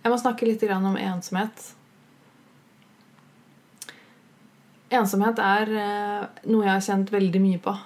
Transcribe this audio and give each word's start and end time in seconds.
Jeg 0.00 0.12
må 0.12 0.16
snakke 0.20 0.48
litt 0.48 0.64
om 0.72 0.96
ensomhet. 0.96 1.66
Ensomhet 4.90 5.38
er 5.44 5.70
eh, 5.70 6.24
noe 6.50 6.66
jeg 6.66 6.72
har 6.72 6.86
kjent 6.86 7.12
veldig 7.14 7.42
mye 7.44 7.60
på. 7.62 7.76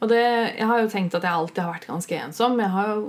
Og 0.00 0.08
det, 0.08 0.22
Jeg 0.56 0.68
har 0.68 0.80
jo 0.80 0.92
tenkt 0.92 1.16
at 1.16 1.26
jeg 1.26 1.32
alltid 1.32 1.62
har 1.64 1.74
vært 1.74 1.88
ganske 1.90 2.20
ensom. 2.24 2.60
Jeg 2.60 2.72
har 2.72 2.92
jo 2.94 3.00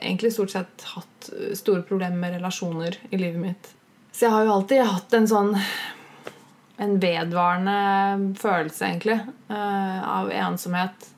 egentlig 0.00 0.32
stort 0.34 0.54
sett 0.54 0.86
hatt 0.94 1.28
store 1.58 1.84
problemer 1.86 2.18
med 2.18 2.38
relasjoner 2.38 2.96
i 3.10 3.20
livet 3.20 3.42
mitt. 3.42 3.68
Så 4.12 4.26
jeg 4.26 4.34
har 4.34 4.46
jo 4.46 4.54
alltid 4.56 4.86
hatt 4.88 5.14
en 5.18 5.28
sånn 5.30 5.52
en 6.82 6.96
vedvarende 6.98 8.34
følelse, 8.40 8.88
egentlig, 8.88 9.20
eh, 9.48 10.08
av 10.08 10.30
ensomhet. 10.34 11.11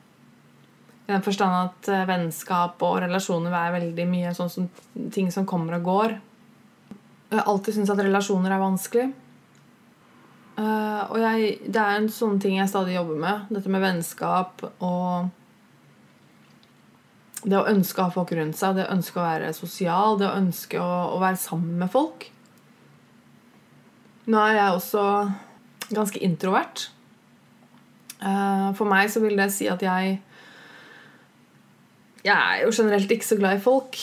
I 1.05 1.13
den 1.13 1.25
forstand 1.25 1.53
at 1.53 1.89
eh, 1.93 2.07
vennskap 2.09 2.81
og 2.85 2.97
relasjoner 3.03 3.53
er 3.53 3.75
veldig 3.75 4.07
mye 4.09 4.33
sånn 4.33 4.49
som 4.49 4.69
ting 5.13 5.29
som 5.33 5.45
kommer 5.45 5.77
og 5.77 5.85
går. 5.85 6.15
Jeg 7.29 7.37
har 7.37 7.49
alltid 7.51 7.77
syntes 7.77 7.93
at 7.93 8.01
relasjoner 8.01 8.55
er 8.55 8.63
vanskelig. 8.63 9.05
Uh, 10.55 11.01
og 11.11 11.17
jeg, 11.19 11.57
det 11.67 11.81
er 11.81 11.97
en 11.99 12.05
sånn 12.11 12.37
ting 12.39 12.55
jeg 12.57 12.71
stadig 12.71 12.95
jobber 12.95 13.17
med. 13.19 13.49
Dette 13.51 13.71
med 13.71 13.83
vennskap 13.83 14.63
og 14.79 15.33
det 17.45 17.57
å 17.59 17.67
ønske 17.69 18.01
å 18.01 18.07
ha 18.07 18.13
folk 18.13 18.31
rundt 18.33 18.57
seg, 18.57 18.77
det 18.77 18.87
å 18.87 18.93
ønske 18.95 19.19
å 19.19 19.25
være 19.25 19.51
sosial, 19.53 20.15
det 20.17 20.29
å 20.29 20.37
ønske 20.39 20.79
å, 20.81 20.93
å 21.13 21.19
være 21.21 21.37
sammen 21.37 21.75
med 21.83 21.91
folk. 21.93 22.29
Nå 24.31 24.39
er 24.41 24.55
jeg 24.57 24.77
også 24.79 25.03
ganske 25.91 26.21
introvert. 26.25 26.87
Uh, 28.23 28.71
for 28.79 28.89
meg 28.89 29.11
så 29.13 29.21
vil 29.21 29.35
det 29.37 29.51
si 29.53 29.67
at 29.69 29.83
jeg 29.85 30.17
Jeg 32.25 32.35
er 32.35 32.65
jo 32.65 32.73
generelt 32.73 33.11
ikke 33.11 33.27
så 33.27 33.37
glad 33.37 33.57
i 33.57 33.63
folk. 33.63 33.97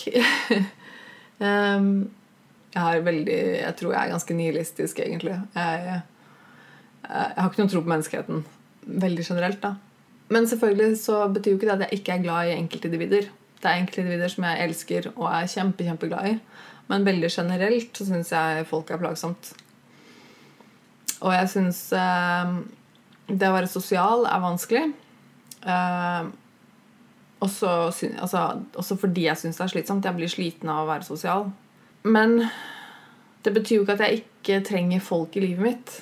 um, 1.42 2.10
jeg 2.76 3.04
veldig 3.04 3.38
Jeg 3.58 3.74
tror 3.76 3.92
jeg 3.92 4.00
er 4.00 4.12
ganske 4.14 4.34
nihilistisk, 4.34 4.98
egentlig. 5.02 5.36
Jeg 5.54 6.02
jeg, 7.02 7.32
jeg 7.34 7.42
har 7.42 7.50
ikke 7.50 7.62
noen 7.62 7.72
tro 7.72 7.82
på 7.82 7.92
menneskeheten 7.92 8.44
veldig 9.02 9.24
generelt. 9.26 9.62
da. 9.62 9.74
Men 10.32 10.46
selvfølgelig 10.48 10.98
så 11.02 11.26
betyr 11.28 11.52
jo 11.52 11.58
ikke 11.58 11.68
det 11.68 11.74
at 11.74 11.84
jeg 11.86 12.00
ikke 12.00 12.12
er 12.12 12.22
glad 12.22 12.48
i 12.48 12.56
enkeltindivider. 12.56 13.26
Det 13.62 13.70
er 13.70 13.80
enkeltindivider 13.80 14.28
som 14.32 14.46
jeg 14.48 14.68
elsker 14.68 15.10
og 15.16 15.26
er 15.30 15.50
kjempe, 15.50 15.84
kjempeglad 15.84 16.30
i. 16.30 16.38
Men 16.90 17.06
veldig 17.06 17.30
generelt 17.30 17.96
så 17.96 18.06
syns 18.08 18.32
jeg 18.32 18.66
folk 18.66 18.90
er 18.90 19.00
plagsomt. 19.02 19.52
Og 21.22 21.34
jeg 21.34 21.50
syns 21.52 21.84
eh, 21.94 22.54
det 23.30 23.48
å 23.48 23.54
være 23.54 23.70
sosial 23.70 24.26
er 24.26 24.42
vanskelig. 24.42 24.86
Eh, 25.62 26.32
også, 27.42 27.70
altså, 28.22 28.44
også, 28.78 28.96
fordi 29.00 29.26
jeg 29.26 29.40
syns 29.40 29.58
det 29.58 29.66
er 29.66 29.74
slitsomt. 29.74 30.06
Jeg 30.06 30.18
blir 30.18 30.30
sliten 30.30 30.70
av 30.70 30.84
å 30.84 30.90
være 30.90 31.06
sosial. 31.08 31.50
Men 32.02 32.40
det 33.42 33.52
betyr 33.54 33.80
jo 33.80 33.84
ikke 33.84 33.98
at 33.98 34.06
jeg 34.06 34.22
ikke 34.22 34.62
trenger 34.66 35.04
folk 35.04 35.36
i 35.36 35.44
livet 35.44 35.66
mitt. 35.66 35.94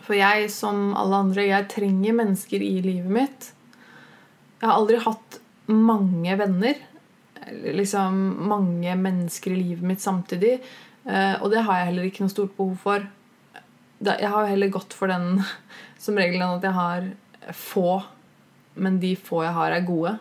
For 0.00 0.16
jeg, 0.18 0.48
som 0.52 0.90
alle 0.98 1.24
andre, 1.26 1.46
jeg 1.46 1.68
trenger 1.70 2.16
mennesker 2.16 2.62
i 2.64 2.76
livet 2.84 3.12
mitt. 3.14 3.50
Jeg 4.60 4.68
har 4.68 4.76
aldri 4.76 5.00
hatt 5.04 5.40
mange 5.70 6.36
venner. 6.40 6.80
Liksom 7.50 8.16
mange 8.50 8.94
mennesker 8.98 9.54
i 9.54 9.60
livet 9.60 9.86
mitt 9.86 10.02
samtidig. 10.02 10.58
Eh, 11.04 11.36
og 11.40 11.50
det 11.52 11.64
har 11.64 11.78
jeg 11.78 11.90
heller 11.92 12.08
ikke 12.08 12.24
noe 12.24 12.32
stort 12.32 12.56
behov 12.56 12.76
for. 12.82 13.06
Jeg 14.00 14.32
har 14.32 14.48
heller 14.48 14.72
gått 14.72 14.96
for 14.96 15.12
den 15.12 15.42
som 16.02 16.18
regelen 16.18 16.58
at 16.58 16.66
jeg 16.66 16.76
har 16.76 17.10
få, 17.56 18.00
men 18.74 18.98
de 19.02 19.14
få 19.18 19.44
jeg 19.44 19.56
har, 19.56 19.74
er 19.74 19.86
gode. 19.86 20.16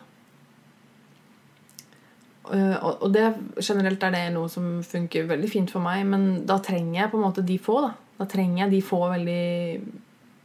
Eh, 2.49 2.75
og 2.89 3.09
det 3.13 3.27
generelt 3.61 4.03
er 4.03 4.15
det 4.15 4.27
noe 4.33 4.49
som 4.51 4.79
funker 4.85 5.29
veldig 5.29 5.49
fint 5.51 5.73
for 5.73 5.83
meg, 5.85 6.05
men 6.09 6.45
da 6.49 6.57
trenger 6.63 7.03
jeg 7.03 7.11
på 7.11 7.19
en 7.19 7.27
måte 7.29 7.45
de 7.45 7.59
få. 7.61 7.81
da 7.87 7.95
da 8.19 8.27
trenger 8.27 8.65
jeg 8.65 8.73
de 8.73 8.79
få 8.83 8.99
veldig, 9.13 9.43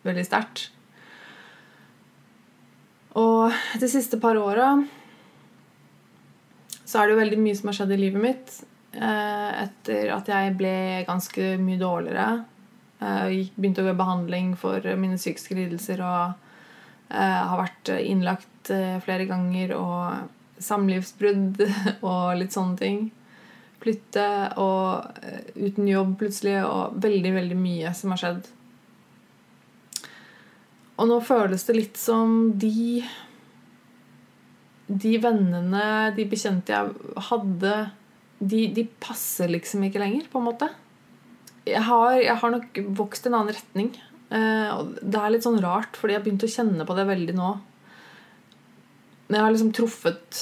veldig 0.07 0.25
sterkt. 0.27 0.69
Og 3.19 3.51
de 3.83 3.89
siste 3.91 4.19
par 4.23 4.39
åra 4.39 4.77
så 6.85 7.01
er 7.01 7.09
det 7.09 7.15
jo 7.15 7.21
veldig 7.23 7.41
mye 7.43 7.59
som 7.59 7.71
har 7.71 7.79
skjedd 7.81 7.95
i 7.97 7.99
livet 7.99 8.23
mitt. 8.23 8.55
Eh, 8.95 9.51
etter 9.65 10.13
at 10.15 10.31
jeg 10.31 10.55
ble 10.59 10.77
ganske 11.09 11.55
mye 11.59 11.81
dårligere. 11.81 12.29
Jeg 13.03 13.41
eh, 13.41 13.53
begynte 13.57 13.83
å 13.83 13.91
i 13.91 13.99
behandling 13.99 14.55
for 14.59 14.87
mine 15.01 15.19
psykiske 15.19 15.57
lidelser 15.59 16.03
og 16.07 16.54
har 17.11 17.59
vært 17.61 17.91
innlagt 18.01 18.71
flere 19.05 19.27
ganger 19.29 19.75
og 19.77 20.63
samlivsbrudd 20.65 21.61
og 22.09 22.39
litt 22.41 22.55
sånne 22.57 22.81
ting 22.81 23.03
flytte 23.85 24.27
og 24.61 25.21
eh, 25.25 25.51
uten 25.57 25.89
jobb 25.89 26.17
plutselig, 26.23 26.59
og 26.65 26.97
veldig, 27.05 27.33
veldig 27.37 27.59
mye 27.59 27.93
som 27.97 28.15
har 28.15 28.23
skjedd. 28.23 28.49
Og 30.95 31.11
nå 31.11 31.19
føles 31.27 31.67
det 31.67 31.77
litt 31.77 31.99
som 31.99 32.55
de 32.61 33.03
De 34.85 35.15
vennene, 35.17 36.13
de 36.15 36.27
bekjente 36.29 36.75
jeg 36.75 37.21
hadde, 37.31 37.75
de, 38.39 38.67
de 38.77 38.83
passer 39.01 39.49
liksom 39.49 39.87
ikke 39.87 40.03
lenger, 40.03 40.27
på 40.29 40.43
en 40.43 40.49
måte. 40.51 40.69
Jeg 41.65 41.81
har, 41.87 42.19
jeg 42.21 42.37
har 42.43 42.53
nok 42.53 42.81
vokst 42.99 43.25
i 43.25 43.31
en 43.31 43.39
annen 43.39 43.57
retning. 43.57 43.89
Eh, 44.35 44.71
og 44.75 44.97
det 44.99 45.21
er 45.21 45.35
litt 45.35 45.47
sånn 45.47 45.63
rart, 45.63 45.99
fordi 45.99 46.15
jeg 46.15 46.21
har 46.21 46.27
begynt 46.27 46.47
å 46.47 46.55
kjenne 46.55 46.87
på 46.89 46.97
det 46.99 47.07
veldig 47.11 47.37
nå. 47.39 47.51
Når 49.29 49.37
jeg 49.37 49.45
har 49.45 49.55
liksom 49.55 49.75
truffet 49.77 50.41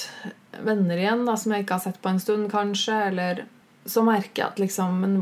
venner 0.65 1.01
igjen 1.01 1.27
da, 1.29 1.37
som 1.39 1.53
jeg 1.55 1.65
ikke 1.65 1.79
har 1.79 1.85
sett 1.85 2.01
på 2.03 2.13
en 2.13 2.23
stund, 2.23 2.49
kanskje, 2.53 2.97
eller 3.11 3.45
så 3.89 4.05
merker 4.07 4.45
jeg 4.45 4.47
at 4.47 4.61
liksom 4.63 5.01
Men 5.03 5.15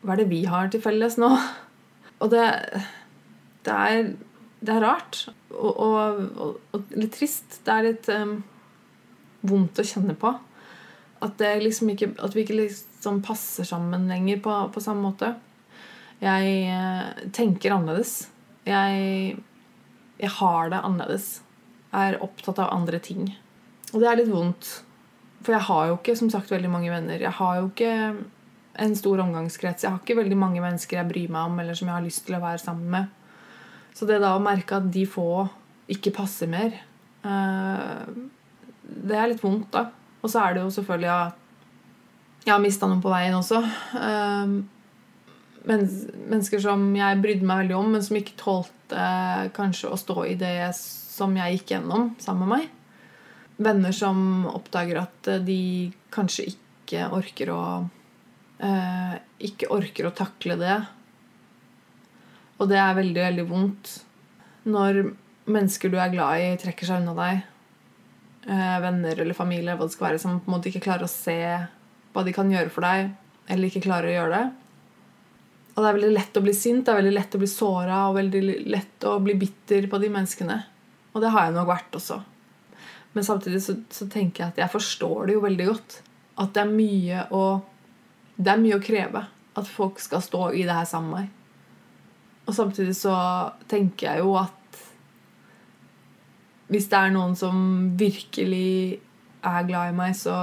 hva 0.00 0.12
er 0.12 0.20
det 0.20 0.30
vi 0.30 0.42
har 0.48 0.68
til 0.72 0.82
felles 0.84 1.16
nå? 1.20 1.28
Og 2.20 2.30
det, 2.32 2.44
det, 3.66 3.74
er, 3.74 4.12
det 4.64 4.72
er 4.72 4.84
rart. 4.84 5.26
Og, 5.52 5.72
og, 5.72 6.22
og, 6.40 6.54
og, 6.72 6.94
litt 6.96 7.12
trist. 7.16 7.58
Det 7.66 7.74
er 7.74 7.86
litt 7.88 8.08
um, 8.12 8.38
vondt 9.44 9.80
å 9.80 9.84
kjenne 9.84 10.16
på. 10.20 10.32
At, 11.20 11.44
liksom 11.60 11.92
ikke, 11.92 12.14
at 12.16 12.36
vi 12.36 12.46
ikke 12.46 12.56
liksom 12.62 13.20
passer 13.24 13.68
sammen 13.68 14.08
lenger 14.08 14.40
på, 14.44 14.56
på 14.72 14.84
samme 14.84 15.04
måte. 15.04 15.34
Jeg 16.20 16.56
uh, 16.68 17.28
tenker 17.32 17.74
annerledes. 17.74 18.28
Jeg, 18.68 19.38
jeg 20.20 20.32
har 20.36 20.68
det 20.68 20.82
annerledes 20.84 21.28
Jeg 21.90 22.10
er 22.12 22.20
opptatt 22.22 22.60
av 22.60 22.74
andre 22.74 23.00
ting. 23.02 23.30
Og 23.94 24.02
det 24.02 24.10
er 24.10 24.20
litt 24.20 24.32
vondt. 24.32 24.68
For 25.40 25.56
jeg 25.56 25.66
har 25.70 25.88
jo 25.88 25.96
ikke 25.96 26.18
som 26.18 26.28
sagt 26.32 26.52
veldig 26.52 26.70
mange 26.70 26.92
venner. 26.92 27.22
Jeg 27.22 27.32
har 27.38 27.60
jo 27.60 27.70
ikke 27.70 27.94
en 28.80 28.96
stor 28.96 29.22
omgangskrets. 29.24 29.84
Jeg 29.84 29.92
har 29.92 30.02
ikke 30.02 30.18
veldig 30.20 30.36
mange 30.38 30.62
mennesker 30.62 31.00
jeg 31.00 31.08
bryr 31.08 31.32
meg 31.32 31.48
om, 31.48 31.56
eller 31.62 31.78
som 31.78 31.88
jeg 31.88 31.96
har 31.96 32.04
lyst 32.04 32.26
til 32.26 32.36
å 32.36 32.42
være 32.44 32.62
sammen 32.62 32.92
med. 32.92 33.08
Så 33.96 34.06
det 34.08 34.20
da 34.22 34.34
å 34.36 34.42
merke 34.42 34.78
at 34.78 34.90
de 34.92 35.06
få 35.08 35.48
ikke 35.90 36.12
passer 36.14 36.46
mer, 36.50 36.76
eh, 37.26 38.04
det 38.84 39.16
er 39.16 39.32
litt 39.32 39.42
vondt, 39.42 39.72
da. 39.74 39.88
Og 40.20 40.30
så 40.30 40.44
er 40.44 40.54
det 40.54 40.62
jo 40.62 40.74
selvfølgelig 40.76 41.10
at 41.10 42.44
jeg 42.46 42.52
har 42.54 42.62
mista 42.62 42.88
noen 42.88 43.02
på 43.02 43.12
veien 43.12 43.36
også. 43.36 43.60
Eh, 45.68 45.86
mennesker 46.30 46.62
som 46.62 46.84
jeg 46.96 47.20
brydde 47.20 47.46
meg 47.46 47.64
veldig 47.64 47.78
om, 47.78 47.90
men 47.94 48.04
som 48.04 48.18
ikke 48.18 48.38
tålte 48.40 49.06
kanskje 49.56 49.92
å 49.92 49.98
stå 50.00 50.24
i 50.30 50.36
det 50.40 50.70
som 50.76 51.34
jeg 51.36 51.58
gikk 51.58 51.74
gjennom 51.74 52.12
sammen 52.22 52.48
med 52.48 52.54
meg. 52.58 52.68
Venner 53.60 53.92
som 53.92 54.46
oppdager 54.48 55.02
at 55.02 55.28
eh, 55.28 55.42
de 55.44 55.62
kanskje 56.14 56.48
ikke 56.54 57.10
orker 57.14 57.52
å 57.54 57.62
eh, 58.64 59.18
Ikke 59.46 59.70
orker 59.72 60.08
å 60.08 60.16
takle 60.16 60.56
det. 60.60 60.78
Og 62.60 62.68
det 62.68 62.76
er 62.80 62.96
veldig, 62.96 63.20
veldig 63.24 63.46
vondt 63.48 63.92
når 64.68 65.14
mennesker 65.50 65.88
du 65.88 65.96
er 65.96 66.12
glad 66.12 66.42
i, 66.42 66.50
trekker 66.60 66.88
seg 66.88 67.00
unna 67.00 67.14
deg. 67.16 67.44
Eh, 68.48 68.76
venner 68.84 69.22
eller 69.22 69.36
familie 69.36 69.76
hva 69.76 69.86
det 69.86 69.94
skal 69.94 70.10
være, 70.10 70.20
som 70.20 70.40
på 70.40 70.50
en 70.50 70.56
måte 70.56 70.68
ikke 70.68 70.84
klarer 70.84 71.06
å 71.06 71.12
se 71.12 71.38
hva 72.12 72.24
de 72.26 72.34
kan 72.36 72.50
gjøre 72.52 72.72
for 72.72 72.84
deg, 72.84 73.14
eller 73.48 73.70
ikke 73.70 73.84
klarer 73.86 74.10
å 74.10 74.16
gjøre 74.18 74.36
det. 74.36 74.59
Og 75.80 75.84
det 75.86 75.88
er 75.88 75.96
veldig 75.96 76.12
lett 76.12 76.34
å 76.36 76.42
bli 76.44 76.52
sint, 76.52 76.82
det 76.84 76.92
er 76.92 76.98
veldig 76.98 77.14
lett 77.14 77.34
å 77.34 77.38
bli 77.40 77.46
såra 77.48 77.98
og 78.10 78.18
veldig 78.18 78.40
lett 78.68 79.04
å 79.08 79.14
bli 79.24 79.32
bitter 79.40 79.86
på 79.88 79.96
de 80.02 80.10
menneskene. 80.12 80.56
Og 81.14 81.22
det 81.24 81.30
har 81.32 81.46
jeg 81.46 81.54
nok 81.54 81.68
vært 81.70 81.94
også. 81.96 82.18
Men 83.14 83.24
samtidig 83.24 83.62
så, 83.64 83.78
så, 83.88 84.04
tenker 84.12 84.42
jeg 84.42 84.52
at 84.52 84.60
jeg 84.60 84.72
forstår 84.74 85.30
det 85.30 85.36
jo 85.38 85.44
veldig 85.46 85.66
godt. 85.70 85.94
At 86.36 86.52
det 86.52 86.66
er 86.66 86.74
mye 86.74 87.22
å 87.32 87.44
Det 88.36 88.52
er 88.52 88.60
mye 88.60 88.76
å 88.76 88.84
kreve 88.84 89.22
at 89.56 89.68
folk 89.68 89.98
skal 90.04 90.20
stå 90.24 90.42
i 90.52 90.66
det 90.68 90.76
her 90.76 90.88
sammen 90.88 91.14
med 91.14 91.22
meg. 91.22 91.32
Og 92.44 92.56
samtidig 92.56 92.94
så 92.96 93.14
tenker 93.68 94.06
jeg 94.10 94.22
jo 94.24 94.34
at 94.40 94.78
hvis 96.68 96.90
det 96.92 97.00
er 97.00 97.12
noen 97.16 97.32
som 97.36 97.56
virkelig 98.00 99.00
er 99.48 99.66
glad 99.68 99.94
i 99.94 99.96
meg, 99.96 100.12
så, 100.16 100.36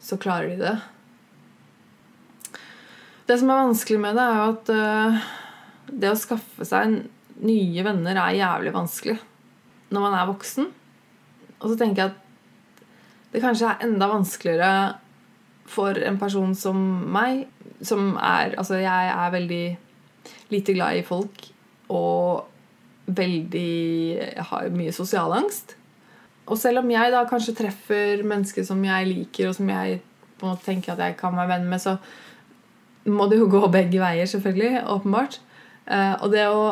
så 0.00 0.16
klarer 0.20 0.54
de 0.54 0.64
det. 0.64 0.74
Det 3.30 3.36
som 3.38 3.50
er 3.52 3.60
vanskelig 3.62 4.00
med 4.02 4.16
det, 4.18 4.22
er 4.26 4.38
jo 4.40 4.46
at 4.50 4.70
uh, 4.74 5.26
det 6.02 6.08
å 6.10 6.18
skaffe 6.18 6.66
seg 6.66 6.96
nye 7.46 7.84
venner 7.86 8.18
er 8.18 8.40
jævlig 8.40 8.72
vanskelig 8.74 9.20
når 9.94 10.02
man 10.02 10.16
er 10.18 10.26
voksen. 10.26 10.66
Og 11.60 11.66
så 11.70 11.76
tenker 11.78 12.02
jeg 12.02 12.10
at 12.10 12.80
det 13.30 13.42
kanskje 13.44 13.68
er 13.70 13.84
enda 13.86 14.08
vanskeligere 14.10 14.72
for 15.70 15.94
en 15.94 16.18
person 16.18 16.56
som 16.58 16.78
meg, 17.14 17.44
som 17.86 18.16
er 18.18 18.56
Altså, 18.58 18.80
jeg 18.82 19.12
er 19.14 19.34
veldig 19.36 19.64
lite 20.50 20.74
glad 20.74 20.98
i 20.98 21.06
folk 21.06 21.46
og 21.90 22.48
veldig 23.10 24.42
har 24.50 24.70
mye 24.74 24.94
sosial 24.94 25.36
angst. 25.38 25.76
Og 26.50 26.58
selv 26.58 26.82
om 26.82 26.90
jeg 26.90 27.14
da 27.14 27.22
kanskje 27.30 27.54
treffer 27.62 28.24
mennesker 28.26 28.66
som 28.66 28.82
jeg 28.84 29.06
liker, 29.06 29.50
og 29.50 29.58
som 29.58 29.70
jeg 29.70 30.00
på 30.38 30.46
en 30.46 30.54
måte 30.54 30.66
tenker 30.66 30.94
at 30.96 31.02
jeg 31.04 31.18
kan 31.20 31.38
være 31.38 31.52
venn 31.54 31.70
med, 31.70 31.82
så 31.82 31.96
må 33.10 33.26
det 33.30 33.40
jo 33.40 33.50
gå 33.50 33.62
begge 33.72 34.00
veier, 34.02 34.28
selvfølgelig. 34.30 34.84
Åpenbart. 34.94 35.40
Eh, 35.90 36.14
og 36.22 36.32
det 36.32 36.46
å, 36.50 36.64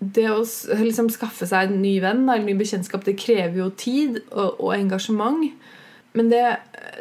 det 0.00 0.28
å 0.32 0.40
liksom 0.80 1.10
skaffe 1.12 1.48
seg 1.48 1.68
en 1.68 1.82
ny 1.82 1.98
venn 2.04 2.24
eller 2.26 2.46
ny 2.46 2.56
bekjentskap, 2.58 3.04
det 3.06 3.18
krever 3.20 3.60
jo 3.62 3.70
tid 3.76 4.20
og, 4.30 4.58
og 4.58 4.74
engasjement. 4.76 5.48
Men 6.16 6.30
det, 6.32 6.44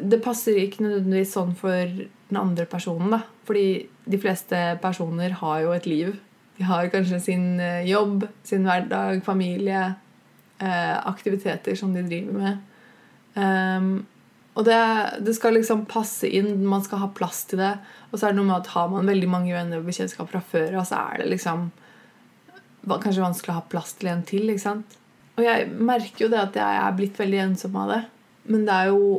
det, 0.03 0.21
passer 0.23 0.59
ikke 0.61 0.85
nødvendigvis 0.85 1.33
sånn 1.37 1.55
for 1.57 1.93
den 1.97 2.39
andre 2.39 2.67
personen. 2.69 3.13
da. 3.15 3.23
Fordi 3.47 3.87
de 4.07 4.19
fleste 4.21 4.59
personer 4.83 5.37
har 5.41 5.63
jo 5.63 5.73
et 5.75 5.87
liv. 5.89 6.17
De 6.57 6.65
har 6.67 6.89
kanskje 6.91 7.21
sin 7.21 7.47
eh, 7.61 7.87
jobb, 7.87 8.25
sin 8.47 8.65
hverdag, 8.67 9.21
familie, 9.25 9.93
eh, 10.59 10.95
aktiviteter 11.07 11.77
som 11.77 11.93
de 11.95 12.03
driver 12.05 12.37
med. 12.41 12.63
Um, 13.37 13.91
og 14.57 14.65
det, 14.65 14.77
det, 15.21 15.35
skal 15.37 15.53
liksom 15.53 15.83
passe 15.85 16.25
inn, 16.33 16.65
man 16.65 16.81
skal 16.81 17.03
ha 17.03 17.11
plass 17.13 17.43
til 17.45 17.61
det. 17.61 17.75
Og 18.09 18.17
så 18.17 18.27
er 18.27 18.33
det 18.33 18.39
noe 18.39 18.49
med 18.49 18.63
at 18.63 18.71
har 18.73 18.87
man 18.89 19.09
veldig 19.09 19.29
mange 19.29 19.53
venner 19.53 19.83
og 19.83 19.85
bekjentskap 19.85 20.31
fra 20.31 20.41
før 20.41 20.79
av, 20.79 20.87
så 20.89 21.01
er 21.11 21.21
det 21.21 21.27
liksom 21.35 21.67
kanskje 22.87 23.21
vanskelig 23.21 23.53
å 23.53 23.57
ha 23.59 23.65
plass 23.69 23.93
til 23.99 24.09
en 24.09 24.23
til. 24.25 24.47
ikke 24.49 24.63
sant? 24.63 24.95
Og 25.37 25.45
jeg 25.45 25.67
merker 25.69 26.25
jo 26.25 26.29
det 26.33 26.39
at 26.41 26.57
jeg 26.57 26.79
er 26.81 26.95
blitt 26.97 27.19
veldig 27.21 27.41
ensom 27.43 27.77
av 27.77 27.91
det. 27.93 27.99
Men 28.49 28.63
det 28.65 28.77
er 28.77 28.89
jo 28.89 29.11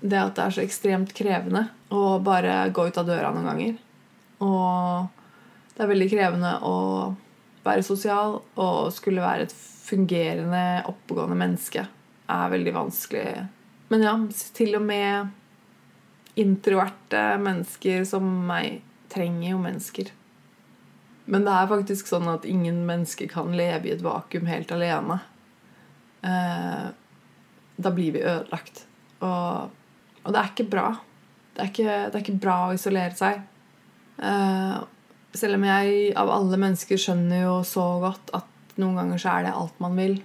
det 0.00 0.18
at 0.20 0.34
det 0.36 0.44
er 0.44 0.56
så 0.56 0.64
ekstremt 0.64 1.14
krevende 1.16 1.64
å 1.92 2.18
bare 2.24 2.66
gå 2.74 2.84
ut 2.90 3.00
av 3.00 3.08
døra 3.08 3.30
noen 3.32 3.48
ganger. 3.48 3.78
Og 4.44 5.72
det 5.72 5.86
er 5.86 5.92
veldig 5.94 6.10
krevende 6.10 6.52
å 6.68 6.76
være 7.64 7.86
sosial 7.86 8.42
og 8.60 8.92
skulle 8.92 9.24
være 9.24 9.48
et 9.48 9.56
fungerende, 9.56 10.82
oppegående 10.90 11.38
menneske 11.38 11.86
er 12.30 12.52
veldig 12.52 12.76
vanskelig 12.76 13.30
men 13.90 14.06
ja, 14.06 14.14
til 14.54 14.76
og 14.78 14.84
med 14.86 16.38
introverte 16.38 17.22
mennesker 17.42 18.04
som 18.08 18.26
meg 18.46 18.80
trenger 19.10 19.50
jo 19.50 19.60
mennesker. 19.62 20.12
Men 21.30 21.44
det 21.46 21.54
er 21.54 21.68
faktisk 21.70 22.08
sånn 22.10 22.28
at 22.30 22.46
ingen 22.48 22.84
mennesker 22.88 23.28
kan 23.30 23.52
leve 23.54 23.90
i 23.90 23.94
et 23.94 24.04
vakuum 24.04 24.48
helt 24.50 24.70
alene. 24.74 25.18
Eh, 26.26 26.86
da 27.80 27.92
blir 27.94 28.14
vi 28.14 28.22
ødelagt. 28.22 28.84
Og, 29.20 29.70
og, 30.22 30.30
det 30.30 30.40
er 30.40 30.50
ikke 30.52 30.70
bra. 30.72 30.88
Det 31.54 31.62
er 31.62 31.70
ikke, 31.70 31.98
det 32.06 32.14
er 32.14 32.24
ikke 32.24 32.42
bra 32.46 32.56
å 32.68 32.74
isolere 32.76 33.16
seg. 33.18 33.42
Eh, 34.22 34.80
selv 35.38 35.58
om 35.58 35.66
jeg 35.66 36.10
av 36.18 36.32
alle 36.34 36.58
mennesker 36.60 36.98
skjønner 37.00 37.44
jo 37.44 37.60
så 37.66 37.86
godt 38.02 38.34
at 38.38 38.76
noen 38.80 38.98
ganger 38.98 39.22
så 39.22 39.36
er 39.36 39.46
det 39.46 39.56
alt 39.58 39.82
man 39.82 39.98
vil. 39.98 40.18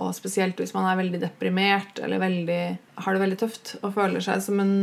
Og 0.00 0.14
spesielt 0.16 0.56
hvis 0.56 0.72
man 0.72 0.86
er 0.88 0.96
veldig 0.96 1.18
deprimert 1.20 2.00
eller 2.00 2.22
veldig, 2.22 2.60
har 3.04 3.14
det 3.14 3.22
veldig 3.22 3.38
tøft 3.42 3.74
og 3.82 3.92
føler 3.96 4.24
seg 4.24 4.40
som 4.40 4.60
en 4.62 4.74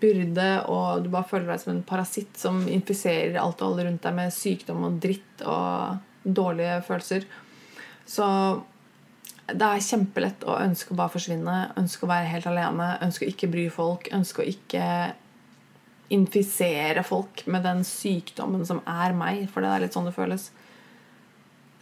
byrde 0.00 0.48
og 0.72 1.04
du 1.04 1.10
bare 1.12 1.28
føler 1.28 1.50
deg 1.52 1.60
som 1.60 1.74
en 1.74 1.82
parasitt 1.84 2.40
som 2.40 2.62
infiserer 2.64 3.36
alt 3.42 3.60
og 3.60 3.74
alle 3.74 3.88
rundt 3.90 4.06
deg 4.06 4.16
med 4.16 4.32
sykdom 4.34 4.86
og 4.88 4.96
dritt 5.04 5.44
og 5.44 6.00
dårlige 6.24 6.78
følelser. 6.86 7.26
Så 8.08 8.26
det 9.52 9.68
er 9.68 9.84
kjempelett 9.84 10.46
å 10.48 10.56
ønske 10.56 10.94
å 10.94 10.96
bare 10.96 11.12
forsvinne, 11.12 11.58
ønske 11.76 12.06
å 12.06 12.10
være 12.10 12.30
helt 12.32 12.48
alene, 12.48 12.94
ønske 13.04 13.26
å 13.26 13.32
ikke 13.34 13.50
bry 13.52 13.66
folk, 13.72 14.08
ønske 14.16 14.40
å 14.40 14.48
ikke 14.48 14.86
infisere 16.14 17.02
folk 17.04 17.44
med 17.50 17.64
den 17.64 17.82
sykdommen 17.84 18.64
som 18.68 18.80
er 18.88 19.12
meg, 19.16 19.44
for 19.52 19.64
det 19.64 19.72
er 19.72 19.84
litt 19.84 19.96
sånn 19.96 20.08
det 20.08 20.16
føles. 20.16 20.48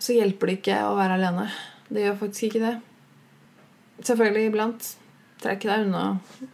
Så 0.02 0.16
hjelper 0.16 0.50
det 0.50 0.58
ikke 0.58 0.80
å 0.88 0.96
være 0.98 1.18
alene. 1.20 1.46
Det 1.92 2.06
gjør 2.06 2.18
faktisk 2.22 2.48
ikke 2.48 2.62
det. 2.62 2.74
Selvfølgelig 4.00 4.48
iblant. 4.48 4.86
Trekk 5.42 5.66
deg 5.68 5.86
unna. 5.88 6.04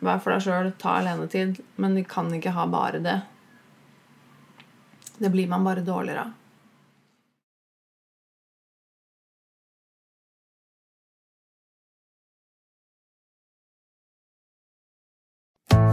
Vær 0.03 0.19
for 0.25 0.35
deg 0.35 0.43
sjøl. 0.45 0.73
Ta 0.81 0.97
alenetid. 0.99 1.61
Men 1.79 1.95
vi 1.99 2.05
kan 2.09 2.33
ikke 2.35 2.57
ha 2.57 2.67
bare 2.71 3.03
det. 3.05 3.19
Det 5.19 5.31
blir 5.35 5.51
man 5.51 5.67
bare 5.67 5.87
dårligere 5.87 6.27
av. 6.27 6.35